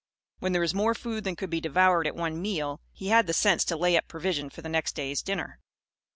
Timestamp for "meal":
2.41-2.81